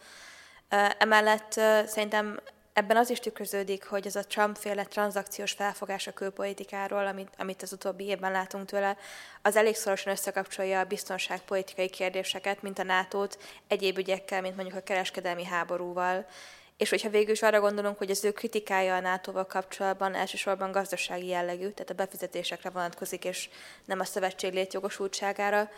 [0.98, 1.52] Emellett
[1.86, 2.40] szerintem
[2.72, 7.72] ebben az is tükröződik, hogy ez a Trump-féle tranzakciós felfogás a külpolitikáról, amit, amit az
[7.72, 8.96] utóbbi évben látunk tőle,
[9.42, 14.82] az elég szorosan összekapcsolja a biztonságpolitikai kérdéseket, mint a NATO-t egyéb ügyekkel, mint mondjuk a
[14.82, 16.26] kereskedelmi háborúval.
[16.76, 21.26] És hogyha végül is arra gondolunk, hogy az ő kritikája a NATO-val kapcsolatban elsősorban gazdasági
[21.26, 23.48] jellegű, tehát a befizetésekre vonatkozik, és
[23.84, 25.70] nem a szövetség létjogosultságára,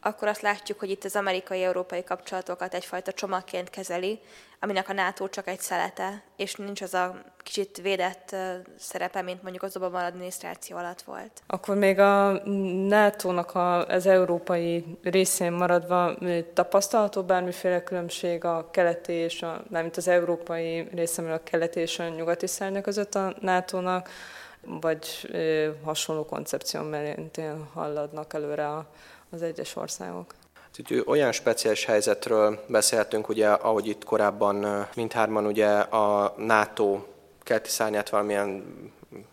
[0.00, 4.20] akkor azt látjuk, hogy itt az amerikai-európai kapcsolatokat egyfajta csomagként kezeli,
[4.60, 8.36] aminek a NATO csak egy szelete, és nincs az a kicsit védett
[8.78, 11.42] szerepe, mint mondjuk az Obama adminisztráció alatt volt.
[11.46, 12.32] Akkor még a
[12.88, 13.54] NATO-nak
[13.88, 16.14] az európai részén maradva
[16.54, 22.08] tapasztalható bármiféle különbség a keleti és a, mármint az európai részemről a keleti és a
[22.08, 24.08] nyugati szárnya között a NATO-nak,
[24.62, 25.30] vagy
[25.84, 28.86] hasonló koncepció mentén halladnak előre a
[29.30, 30.34] az egyes országok.
[30.76, 37.02] Itt olyan speciális helyzetről beszélhetünk, ugye, ahogy itt korábban mindhárman ugye a NATO
[37.42, 38.64] keleti szárnyát valamilyen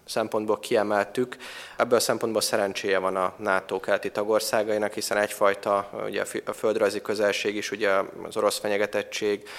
[0.06, 1.38] szempontból kiemeltük.
[1.78, 7.56] Ebből a szempontból szerencséje van a NATO keleti tagországainak, hiszen egyfajta ugye a földrajzi közelség
[7.56, 7.92] is, ugye
[8.28, 9.50] az orosz fenyegetettség,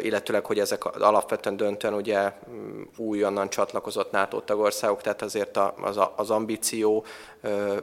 [0.00, 6.30] illetőleg, hogy ezek alapvetően döntően ugye mm, újonnan csatlakozott NATO tagországok, tehát azért az, az
[6.30, 7.04] ambíció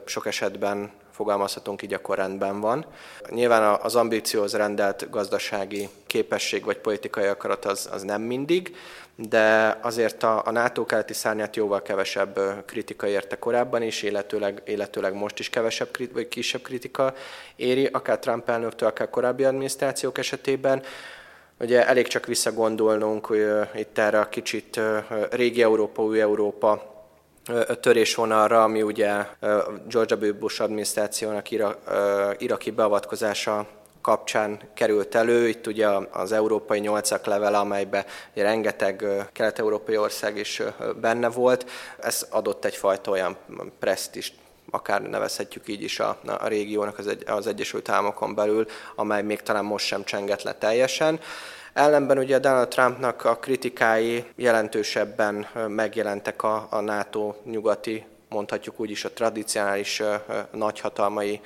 [0.04, 2.86] sok esetben fogalmazhatunk így, akkor rendben van.
[3.28, 8.76] Nyilván az ambícióhoz rendelt gazdasági képesség vagy politikai akarat az, az nem mindig,
[9.28, 15.14] de azért a, a NATO keleti szárnyát jóval kevesebb kritika érte korábban is, illetőleg, illetőleg
[15.14, 17.14] most is kevesebb vagy kisebb kritika
[17.56, 20.82] éri, akár Trump elnöktől, akár korábbi adminisztrációk esetében.
[21.60, 24.80] Ugye elég csak visszagondolnunk hogy itt erre a kicsit
[25.30, 26.99] régi Európa, új Európa
[27.80, 29.26] törésvonalra, ami ugye
[29.88, 30.34] George W.
[30.34, 31.46] Bush adminisztrációnak
[32.38, 33.66] iraki beavatkozása
[34.02, 35.48] kapcsán került elő.
[35.48, 40.62] Itt ugye az európai nyolcak levele, amelyben rengeteg kelet-európai ország is
[41.00, 41.70] benne volt.
[41.98, 43.36] Ez adott egyfajta olyan
[43.78, 44.34] presztist
[44.70, 49.42] akár nevezhetjük így is a, a régiónak az, egy, az Egyesült Államokon belül, amely még
[49.42, 51.20] talán most sem csengett le teljesen.
[51.72, 59.12] Ellenben ugye Donald Trumpnak a kritikái jelentősebben megjelentek a, NATO nyugati mondhatjuk úgy is a
[59.12, 60.02] tradicionális
[60.52, 61.40] nagyhatalmai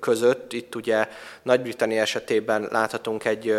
[0.00, 0.52] között.
[0.52, 1.08] Itt ugye
[1.42, 3.54] Nagy-Britannia esetében láthatunk egy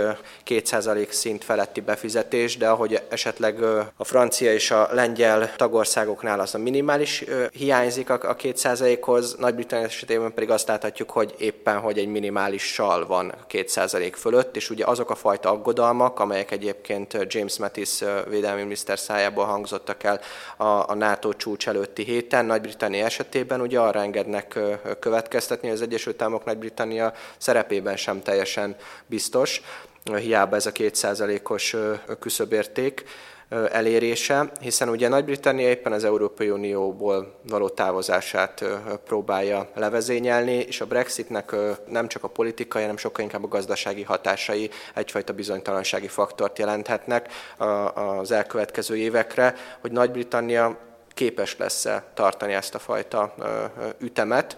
[0.47, 3.63] 2% szint feletti befizetés, de ahogy esetleg
[3.95, 10.49] a francia és a lengyel tagországoknál az a minimális hiányzik a 2%-hoz, Nagy-Britannia esetében pedig
[10.49, 12.75] azt láthatjuk, hogy éppen hogy egy minimális
[13.07, 18.99] van 2% fölött, és ugye azok a fajta aggodalmak, amelyek egyébként James Mattis védelmi miniszter
[18.99, 20.19] szájából hangzottak el
[20.57, 24.59] a NATO csúcs előtti héten, Nagy-Britannia esetében ugye arra engednek
[24.99, 29.61] következtetni, hogy az Egyesült Államok Nagy-Britannia szerepében sem teljesen biztos,
[30.15, 31.75] hiába ez a kétszázalékos
[32.19, 33.03] küszöbérték
[33.71, 38.65] elérése, hiszen ugye Nagy-Britannia éppen az Európai Unióból való távozását
[39.05, 41.55] próbálja levezényelni, és a Brexitnek
[41.87, 47.29] nem csak a politikai, hanem sokkal inkább a gazdasági hatásai egyfajta bizonytalansági faktort jelenthetnek
[47.93, 50.77] az elkövetkező évekre, hogy Nagy-Britannia
[51.13, 53.35] képes lesz-e tartani ezt a fajta
[53.99, 54.57] ütemet,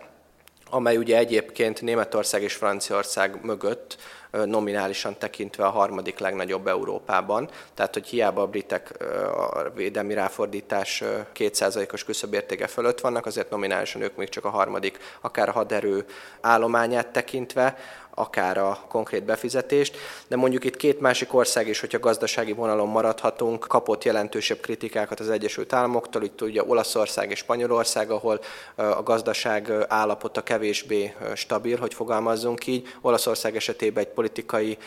[0.73, 3.97] amely ugye egyébként Németország és Franciaország mögött
[4.31, 7.49] nominálisan tekintve a harmadik legnagyobb Európában.
[7.73, 9.03] Tehát, hogy hiába a britek
[9.35, 11.03] a védelmi ráfordítás
[11.35, 16.05] 2%-os küszöbértéke fölött vannak, azért nominálisan ők még csak a harmadik, akár a haderő
[16.41, 17.77] állományát tekintve,
[18.15, 19.97] akár a konkrét befizetést,
[20.27, 25.29] de mondjuk itt két másik ország is, hogyha gazdasági vonalon maradhatunk, kapott jelentősebb kritikákat az
[25.29, 28.39] Egyesült Államoktól, itt ugye Olaszország és Spanyolország, ahol
[28.75, 32.93] a gazdaság állapota kevésbé stabil, hogy fogalmazzunk így.
[33.01, 34.77] Olaszország esetében egy politikai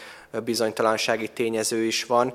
[0.44, 2.34] bizonytalansági tényező is van,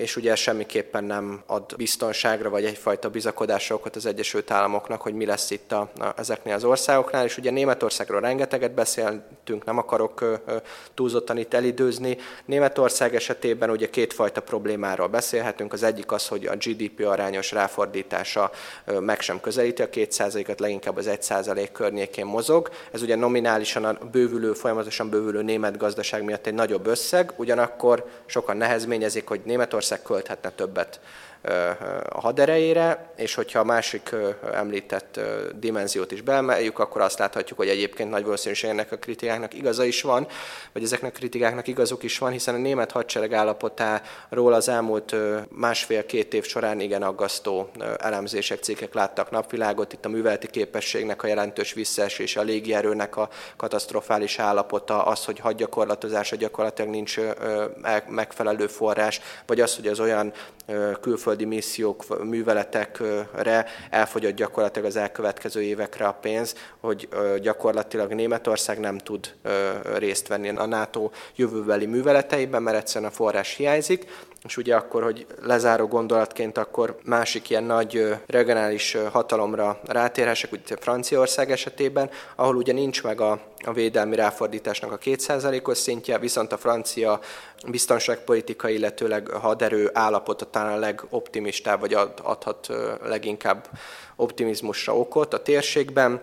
[0.00, 5.26] és ugye semmiképpen nem ad biztonságra, vagy egyfajta bizakodásra okot az Egyesült Államoknak, hogy mi
[5.26, 10.34] lesz itt a, a, ezeknél az országoknál, és ugye Németországról rengeteget beszéltünk, nem akarok ö,
[10.46, 10.56] ö,
[10.94, 12.16] túlzottan itt elidőzni.
[12.44, 18.50] Németország esetében ugye kétfajta problémáról beszélhetünk, az egyik az, hogy a GDP arányos ráfordítása
[18.84, 22.70] ö, meg sem közelíti a 2%-at, leginkább az 1% környékén mozog.
[22.92, 28.56] Ez ugye nominálisan a bővülő, folyamatosan bővülő német gazdaság miatt egy nagyobb összeg, ugyanakkor sokan
[28.56, 31.00] nehezményezik, hogy Németország költhetne többet
[32.08, 34.14] a haderejére, és hogyha a másik
[34.52, 35.20] említett
[35.54, 40.02] dimenziót is beemeljük, akkor azt láthatjuk, hogy egyébként nagy valószínűség ennek a kritikáknak igaza is
[40.02, 40.26] van,
[40.72, 45.14] vagy ezeknek a kritikáknak igazuk is van, hiszen a német hadsereg állapotáról az elmúlt
[45.48, 49.92] másfél-két év során igen aggasztó elemzések, cikkek láttak napvilágot.
[49.92, 56.36] Itt a műveleti képességnek a jelentős visszaesése, a légierőnek a katasztrofális állapota, az, hogy hadgyakorlatozása
[56.36, 57.16] gyakorlatilag nincs
[58.08, 60.32] megfelelő forrás, vagy az, hogy az olyan
[61.00, 67.08] külföldi missziók, műveletekre elfogyott gyakorlatilag az elkövetkező évekre a pénz, hogy
[67.40, 69.34] gyakorlatilag Németország nem tud
[69.96, 74.28] részt venni a NATO jövőbeli műveleteiben, mert egyszerűen a forrás hiányzik.
[74.44, 81.50] És ugye akkor, hogy lezáró gondolatként, akkor másik ilyen nagy regionális hatalomra rátérhessek, ugye Franciaország
[81.50, 87.20] esetében, ahol ugye nincs meg a, a védelmi ráfordításnak a 2%-os szintje, viszont a francia
[87.68, 92.68] biztonságpolitika, illetőleg haderő állapota talán a legoptimistább, vagy ad, adhat
[93.02, 93.68] leginkább
[94.16, 96.20] optimizmusra okot a térségben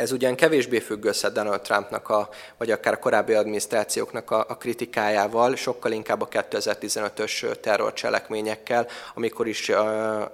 [0.00, 4.56] ez ugyan kevésbé függ össze Donald Trumpnak, a, vagy akár a korábbi adminisztrációknak a, a
[4.56, 9.76] kritikájával, sokkal inkább a 2015-ös terrorcselekményekkel, amikor is uh,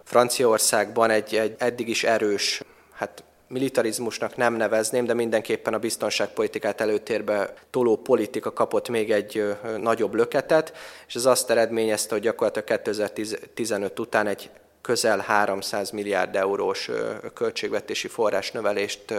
[0.05, 7.55] Franciaországban egy, egy eddig is erős, hát militarizmusnak nem nevezném, de mindenképpen a biztonságpolitikát előtérbe
[7.71, 10.73] toló politika kapott még egy nagyobb löketet,
[11.07, 14.51] és ez azt eredményezte, hogy gyakorlatilag 2015 után egy
[14.87, 16.91] közel 300 milliárd eurós
[17.35, 19.15] költségvetési forrás növelést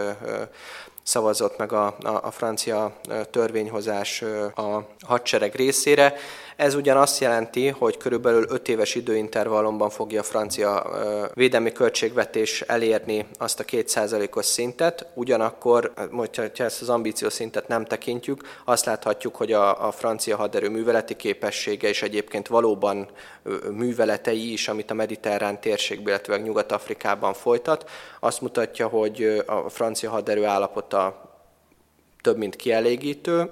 [1.08, 2.92] szavazott meg a, a, a francia
[3.30, 4.22] törvényhozás
[4.54, 6.14] a hadsereg részére.
[6.56, 10.86] Ez ugyan azt jelenti, hogy körülbelül 5 éves időintervallumban fogja a francia
[11.34, 18.40] védelmi költségvetés elérni azt a 2%-os szintet, ugyanakkor, hogyha ezt az ambíciós szintet nem tekintjük,
[18.64, 23.08] azt láthatjuk, hogy a, a francia haderő műveleti képessége és egyébként valóban
[23.70, 27.90] műveletei is, amit a mediterrán térségben, illetve Nyugat-Afrikában folytat,
[28.20, 30.97] azt mutatja, hogy a francia haderő állapota
[32.22, 33.50] több mint kielégítő,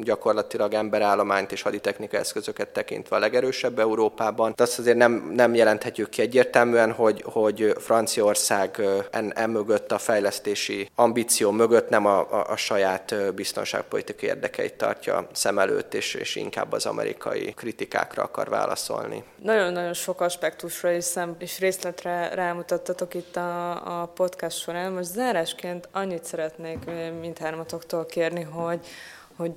[0.00, 4.52] gyakorlatilag emberállományt és haditechnika eszközöket tekintve a legerősebb Európában.
[4.56, 8.80] De azt azért nem, nem jelenthetjük ki egyértelműen, hogy, hogy Franciaország
[9.10, 15.26] en, en mögött a fejlesztési ambíció mögött nem a, a, a saját biztonságpolitikai érdekeit tartja
[15.32, 19.24] szem előtt, és, és inkább az amerikai kritikákra akar válaszolni.
[19.42, 21.06] Nagyon-nagyon sok aspektusra és,
[21.38, 24.92] és részletre rámutattatok itt a, a podcast során.
[24.92, 26.78] Most zárásként annyit szeretnék
[27.20, 28.86] mindhármatoktól kérni, hogy
[29.36, 29.54] hogy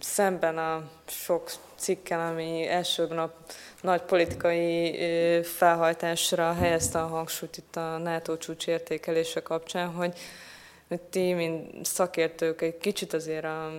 [0.00, 3.34] szemben a sok cikkel, ami első nap
[3.80, 4.98] nagy politikai
[5.42, 10.14] felhajtásra helyezte a hangsúlyt itt a NATO csúcs értékelése kapcsán, hogy
[11.10, 13.72] ti, mint szakértők, egy kicsit azért a,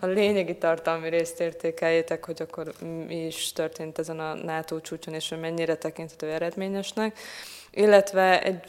[0.00, 2.72] a lényegi tartalmi részt értékeljétek, hogy akkor
[3.06, 7.18] mi is történt ezen a NATO csúcson, és hogy mennyire tekinthető eredményesnek.
[7.70, 8.62] Illetve egy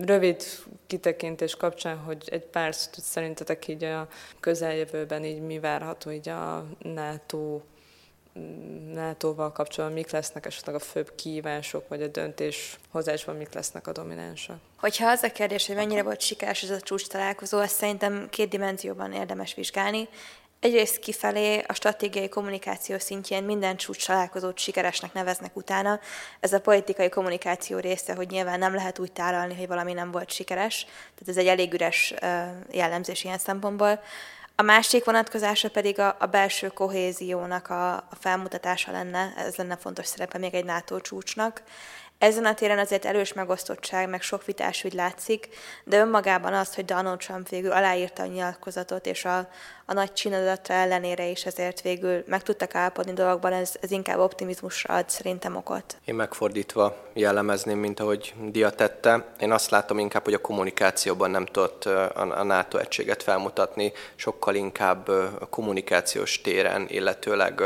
[0.00, 0.42] rövid
[0.86, 4.08] kitekintés kapcsán, hogy egy pár szerintetek így a
[4.40, 7.60] közeljövőben így mi várható így a NATO
[8.92, 14.56] NATO-val kapcsolatban mik lesznek esetleg a főbb kívások, vagy a döntéshozásban mik lesznek a dominánsak?
[14.76, 18.48] Hogyha az a kérdés, hogy mennyire volt sikeres ez a csúcs találkozó, azt szerintem két
[18.48, 20.08] dimenzióban érdemes vizsgálni.
[20.64, 26.00] Egyrészt kifelé a stratégiai kommunikáció szintjén minden csúcs találkozót sikeresnek neveznek utána.
[26.40, 30.30] Ez a politikai kommunikáció része, hogy nyilván nem lehet úgy tálalni, hogy valami nem volt
[30.30, 30.84] sikeres.
[30.84, 32.14] Tehát ez egy elég üres
[32.70, 34.00] jellemzés ilyen szempontból.
[34.56, 40.06] A másik vonatkozása pedig a, a belső kohéziónak a, a felmutatása lenne, ez lenne fontos
[40.06, 41.62] szerepe még egy NATO csúcsnak.
[42.18, 45.48] Ezen a téren azért erős megosztottság, meg sok vitás úgy látszik,
[45.84, 49.38] de önmagában az, hogy Donald Trump végül aláírta a nyilatkozatot, és a,
[49.86, 54.94] a nagy csinadatra ellenére is ezért végül meg tudtak állapodni dolgokban, ez, ez inkább optimizmusra
[54.94, 55.96] ad szerintem okot.
[56.04, 59.24] Én megfordítva jellemezném, mint ahogy Dia tette.
[59.40, 65.08] Én azt látom inkább, hogy a kommunikációban nem tudott a NATO egységet felmutatni, sokkal inkább
[65.08, 67.60] a kommunikációs téren, illetőleg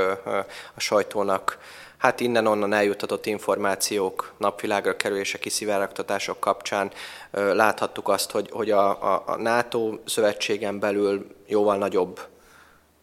[0.74, 1.58] a sajtónak
[1.98, 6.90] hát innen-onnan eljutatott információk napvilágra kerülése, kiszivárogtatások kapcsán
[7.30, 12.20] láthattuk azt, hogy, hogy a, a, a NATO szövetségen belül jóval nagyobb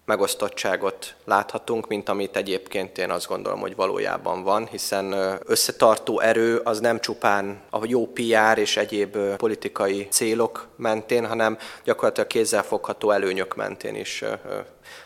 [0.05, 5.15] megosztottságot láthatunk, mint amit egyébként én azt gondolom, hogy valójában van, hiszen
[5.45, 12.29] összetartó erő az nem csupán a jó PR és egyéb politikai célok mentén, hanem gyakorlatilag
[12.29, 14.23] kézzelfogható előnyök mentén is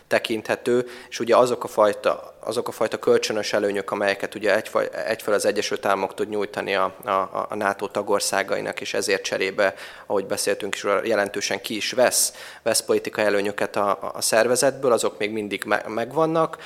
[0.07, 4.61] tekinthető, és ugye azok a fajta, azok a fajta kölcsönös előnyök, amelyeket ugye
[5.05, 9.73] egyfelől az Egyesült Államok tud nyújtani a, a, a NATO tagországainak, és ezért cserébe,
[10.05, 15.31] ahogy beszéltünk is, jelentősen ki is vesz, vesz politikai előnyöket a, a szervezetből, azok még
[15.31, 16.57] mindig me, megvannak.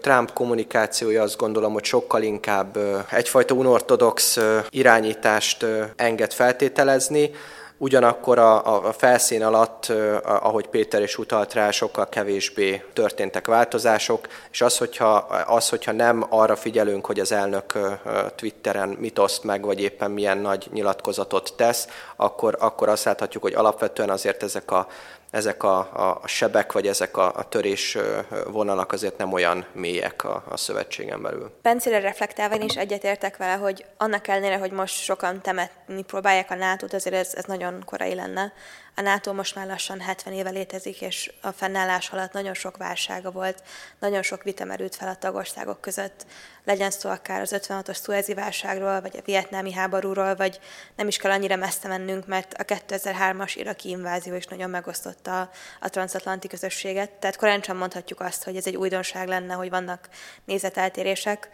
[0.00, 2.78] Trump kommunikációja azt gondolom, hogy sokkal inkább
[3.10, 4.38] egyfajta unortodox
[4.70, 7.30] irányítást enged feltételezni,
[7.80, 9.92] Ugyanakkor a, a felszín alatt,
[10.24, 15.14] ahogy Péter is utalt rá, sokkal kevésbé történtek változások, és az, hogyha,
[15.46, 17.78] az, hogyha nem arra figyelünk, hogy az elnök
[18.36, 23.54] Twitteren mit oszt meg, vagy éppen milyen nagy nyilatkozatot tesz, akkor, akkor azt láthatjuk, hogy
[23.54, 24.86] alapvetően azért ezek a
[25.30, 27.98] ezek a, a sebek, vagy ezek a, a törés
[28.46, 31.50] vonalak azért nem olyan mélyek a, a szövetségen belül.
[31.62, 36.54] Pencére reflektálva én is egyetértek vele, hogy annak ellenére, hogy most sokan temetni próbálják a
[36.54, 38.52] nato azért ez, ez nagyon korai lenne.
[38.98, 43.30] A NATO most már lassan 70 éve létezik, és a fennállás alatt nagyon sok válsága
[43.30, 43.62] volt,
[43.98, 46.26] nagyon sok vita merült fel a tagországok között,
[46.64, 50.60] legyen szó akár az 56-os szuezi válságról, vagy a vietnámi háborúról, vagy
[50.96, 55.88] nem is kell annyira messze mennünk, mert a 2003-as iraki invázió is nagyon megosztotta a
[55.88, 57.10] transatlanti közösséget.
[57.10, 60.08] Tehát korán sem mondhatjuk azt, hogy ez egy újdonság lenne, hogy vannak
[60.44, 61.48] nézeteltérések,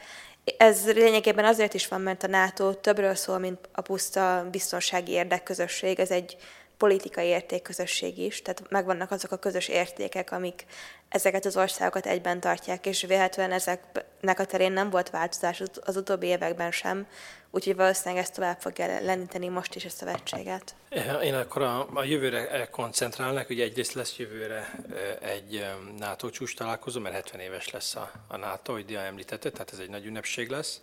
[0.56, 6.00] ez lényegében azért is van, mert a NATO többről szól, mint a puszta biztonsági érdekközösség.
[6.00, 6.36] Ez egy
[6.84, 10.64] politikai értékközösség is, tehát megvannak azok a közös értékek, amik
[11.08, 16.26] ezeket az országokat egyben tartják, és véletlenül ezeknek a terén nem volt változás az utóbbi
[16.26, 17.06] években sem,
[17.50, 20.74] úgyhogy valószínűleg ezt tovább fogja lendíteni most is a szövetséget.
[21.22, 24.74] Én akkor a, a jövőre koncentrálnak, ugye egyrészt lesz jövőre
[25.20, 25.66] egy
[25.98, 29.78] NATO csúcs találkozó, mert 70 éves lesz a, a NATO, hogy Dia említette, tehát ez
[29.78, 30.80] egy nagy ünnepség lesz.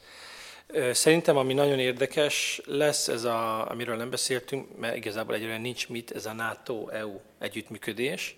[0.92, 6.12] Szerintem, ami nagyon érdekes lesz, ez a, amiről nem beszéltünk, mert igazából egyre nincs mit,
[6.12, 8.38] ez a NATO-EU együttműködés,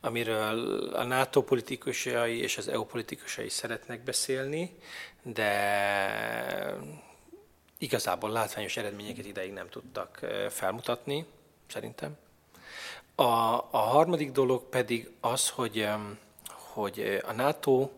[0.00, 4.76] amiről a NATO politikusai és az EU politikusai szeretnek beszélni,
[5.22, 6.76] de
[7.78, 11.26] igazából látványos eredményeket ideig nem tudtak felmutatni,
[11.66, 12.16] szerintem.
[13.14, 13.22] A,
[13.70, 15.88] a harmadik dolog pedig az, hogy,
[16.46, 17.90] hogy a NATO,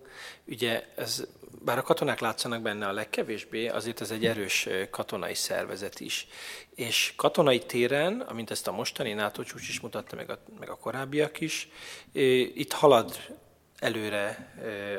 [0.44, 1.26] ugye ez
[1.66, 6.26] bár a katonák látszanak benne a legkevésbé, azért ez egy erős katonai szervezet is.
[6.74, 10.76] És katonai téren, amint ezt a mostani NATO csúcs is mutatta, meg a, meg a
[10.76, 11.68] korábbiak is,
[12.54, 13.16] itt halad
[13.78, 14.52] előre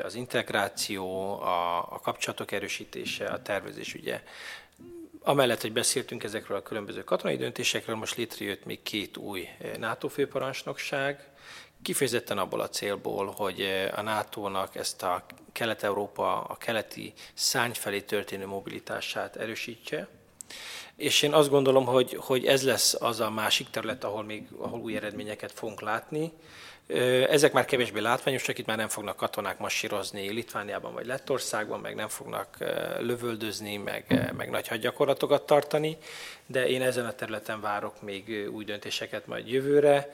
[0.04, 4.22] az integráció, a, a kapcsolatok erősítése, a tervezés ugye.
[5.20, 9.48] Amellett, hogy beszéltünk ezekről a különböző katonai döntésekről, most létrejött még két új
[9.78, 11.28] NATO főparancsnokság,
[11.82, 18.00] Kifejezetten abból a célból, hogy eh, a NATO-nak ezt a Kelet-Európa, a keleti szárny felé
[18.00, 20.08] történő mobilitását erősítse,
[20.96, 24.80] és én azt gondolom, hogy, hogy ez lesz az a másik terület, ahol még ahol
[24.80, 26.32] új eredményeket fogunk látni.
[27.28, 32.08] Ezek már kevésbé látványosak, itt már nem fognak katonák masírozni Litvániában vagy Lettországban, meg nem
[32.08, 32.56] fognak
[32.98, 35.96] lövöldözni, meg, meg nagy hadgyakorlatokat tartani,
[36.46, 40.10] de én ezen a területen várok még új döntéseket majd jövőre,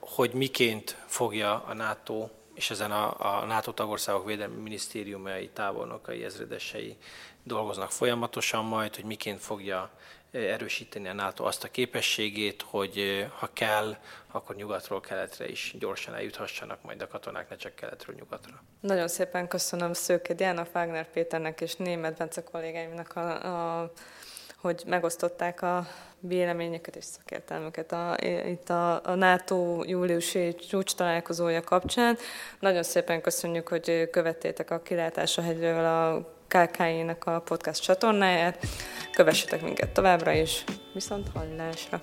[0.00, 6.96] hogy miként fogja a NATO és ezen a, a NATO tagországok védelmi minisztériumai, távolnokai, ezredesei
[7.42, 9.90] dolgoznak folyamatosan majd, hogy miként fogja
[10.32, 13.96] erősíteni a NATO azt a képességét, hogy ha kell,
[14.30, 18.62] akkor nyugatról keletre is gyorsan eljuthassanak majd a katonák, ne csak keletről nyugatra.
[18.80, 23.92] Nagyon szépen köszönöm Szőke Diana, Fágner Péternek és Német Bence kollégáimnak, a, a,
[24.56, 25.86] hogy megosztották a
[26.20, 28.16] véleményeket és szakértelmüket a,
[28.46, 32.16] itt a, a NATO júliusi csúcs találkozója kapcsán.
[32.58, 38.66] Nagyon szépen köszönjük, hogy követtétek a Kilátás a hegyről a KKI-nek a podcast csatornáját.
[39.12, 42.00] Kövessetek minket továbbra is, viszont hallásra!